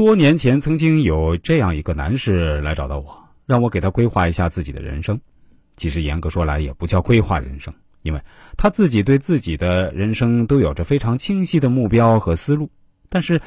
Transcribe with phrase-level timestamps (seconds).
[0.00, 3.14] 多年前，曾经有这样一个男士来找到我，
[3.44, 5.20] 让我给他规划一下自己的人生。
[5.76, 8.20] 其实严格说来，也不叫规划人生，因为
[8.56, 12.66] 他自己对自己的人生都有着非常清晰的目标和思路。
[13.10, 13.38] 但是，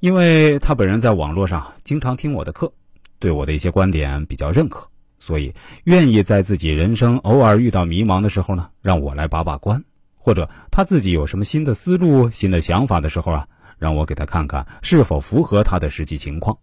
[0.00, 2.72] 因为他本人在网络上经常听我的课，
[3.20, 4.84] 对我的一些观点比较认可，
[5.20, 9.80] 所以愿意在自己人生偶尔遇到迷茫的时候呢，让我来把把关，
[10.16, 13.46] 或者他自己有什么新的思路、新的想法的时候啊。
[13.82, 16.56] 让我给他看看是否符合他的实际情况。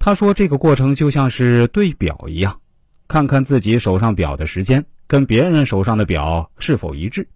[0.00, 2.60] 他说：“这个过程就像是对表一样，
[3.06, 7.28] 看看自己手上表的时间跟别人手上的表是否一致。”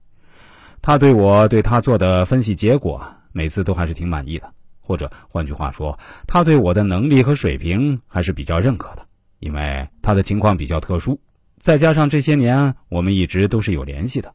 [0.83, 4.53] 他对我对他做的分析结果，每次都还是挺满意的。
[4.81, 9.07] 或者换句话说，他对我的能力和水平还是比较认可的，
[9.39, 11.21] 因为他的情况比较特殊，
[11.59, 14.35] 再加上这些年我们一直都是有联系的，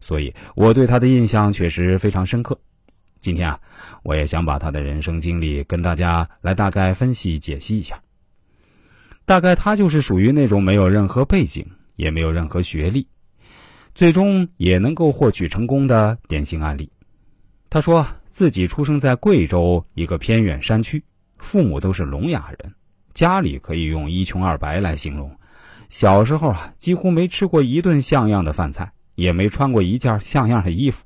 [0.00, 2.58] 所以我对他的印象确实非常深刻。
[3.20, 3.60] 今天啊，
[4.02, 8.00] 我也想把他的人生经历跟大家来大概分析解析一下。
[9.26, 13.06] 大概他就是属于那种没有任何背景，也没有任何学历，
[13.94, 16.90] 最终也能够获取成功的典型案例。
[17.68, 21.04] 他说自己出生在贵州一个偏远山区，
[21.36, 22.74] 父母都是聋哑人，
[23.12, 25.30] 家里可以用一穷二白来形容。
[25.90, 31.04] 小时候啊，几乎没吃过一顿像样的饭菜，也没穿过一件像样的衣服。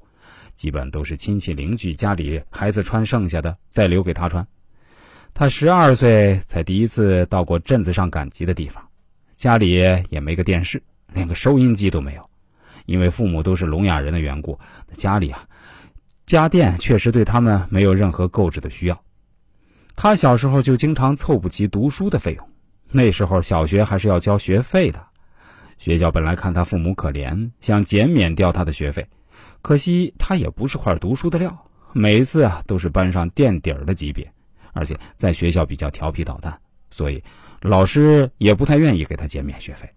[0.54, 4.46] 基本都是亲戚邻居家里孩子穿剩下的，再留给他穿。
[5.34, 8.86] 他十二岁才第一次到过镇子上赶集的地方，
[9.32, 12.30] 家里也没个电视，连个收音机都没有。
[12.86, 14.58] 因为父母都是聋哑人的缘故，
[14.92, 15.44] 家里啊，
[16.26, 19.02] 家电确实对他们没有任何购置的需要。
[19.96, 22.48] 他小时候就经常凑不齐读书的费用，
[22.90, 25.02] 那时候小学还是要交学费的。
[25.78, 29.06] 学校本来看他父母可怜，想减免掉他的学费。
[29.64, 34.30] 可惜他也不是块读书的料，每次啊都是班上垫底儿的级别，
[34.74, 36.58] 而且在学校比较调皮捣蛋，
[36.90, 37.24] 所以
[37.62, 39.88] 老师也不太愿意给他减免学费。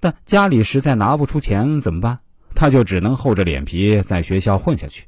[0.00, 2.18] 但家里实在拿不出钱怎么办？
[2.56, 5.06] 他就只能厚着脸皮在学校混下去。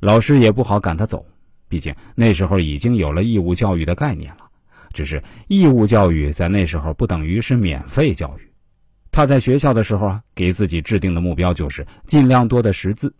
[0.00, 1.24] 老师也不好赶他走，
[1.66, 4.50] 毕竟那时候已经有了义务教育的概念了。
[4.92, 8.52] 只是义务教育在那时候不等于是免费教育。
[9.10, 13.14] 他在学校的时候啊，给自己制定的目标就是尽量多的识字。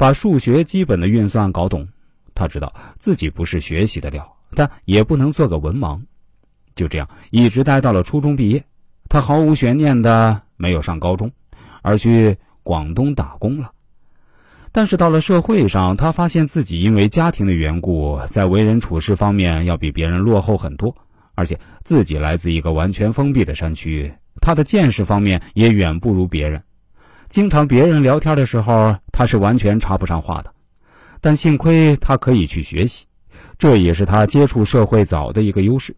[0.00, 1.86] 把数学基本的运算搞懂，
[2.34, 6.00] 他知道自己不是学习的料，但也不能做个文盲。
[6.74, 8.64] 就这样一直待到了初中毕业，
[9.10, 11.30] 他毫无悬念的没有上高中，
[11.82, 13.72] 而去广东打工了。
[14.72, 20.96] 但是到了社会上，他发现自己因为家庭的缘故，在为人处事方面要比别人落后很多，
[21.34, 26.62] 而且自己来自一个完全封闭的山区，他的见识方面也远不如别人。
[27.30, 30.52] 经常别人聊天的时候，他是完全插不上话的。
[31.20, 33.06] 但幸亏他可以去学习，
[33.56, 35.94] 这也是他接触社会早的一个优势。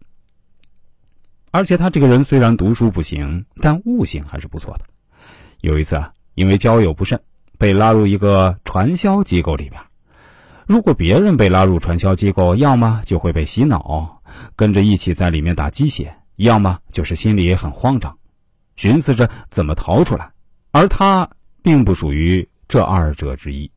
[1.49, 4.85] 而且他这个人虽然读书不行，但悟性还是不错的。
[5.61, 7.19] 有一次啊，因为交友不慎，
[7.57, 9.81] 被拉入一个传销机构里面。
[10.67, 14.21] 如果别人被拉入传销机构，要么就会被洗脑，
[14.55, 16.05] 跟着一起在里面打鸡血；
[16.35, 18.15] 要么就是心里很慌张，
[18.75, 20.29] 寻思着怎么逃出来。
[20.73, 21.29] 而他
[21.61, 23.69] 并不属于这二者之一。